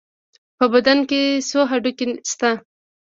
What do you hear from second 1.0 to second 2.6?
کې څو هډوکي شته؟